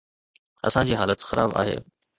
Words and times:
اسان 0.65 0.85
جي 0.85 0.97
حالت 0.97 1.21
خراب 1.23 1.53
آهي. 1.57 1.79